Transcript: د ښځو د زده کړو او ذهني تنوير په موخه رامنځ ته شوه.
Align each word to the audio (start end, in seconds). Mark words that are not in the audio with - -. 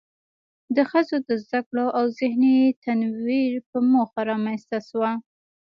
د 0.75 0.77
ښځو 0.89 1.17
د 1.27 1.29
زده 1.43 1.59
کړو 1.67 1.85
او 1.97 2.05
ذهني 2.19 2.57
تنوير 2.83 3.53
په 3.69 3.77
موخه 3.91 4.19
رامنځ 4.31 4.61
ته 4.69 4.77
شوه. 4.87 5.11